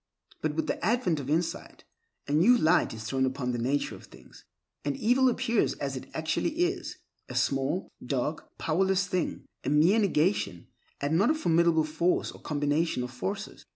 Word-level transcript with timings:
But 0.41 0.55
with 0.55 0.65
the 0.65 0.83
advent 0.83 1.19
of 1.19 1.29
insight, 1.29 1.83
a 2.27 2.31
new 2.31 2.57
light 2.57 2.91
is 2.91 3.03
thrown 3.03 3.23
upon 3.23 3.51
the 3.51 3.59
nature 3.59 3.93
of 3.93 4.05
things, 4.05 4.45
and 4.83 4.97
evil 4.97 5.29
appears 5.29 5.75
as 5.75 5.95
it 5.95 6.09
actually 6.15 6.59
is—a 6.61 7.35
small, 7.35 7.87
dark, 8.03 8.57
powerless 8.57 9.05
thing, 9.05 9.45
a 9.63 9.69
mere 9.69 9.99
negation, 9.99 10.65
and 10.99 11.19
not 11.19 11.29
a 11.29 11.35
formidable 11.35 11.83
force 11.83 12.31
or 12.31 12.41
combination 12.41 13.03
of 13.03 13.11
forces. 13.11 13.67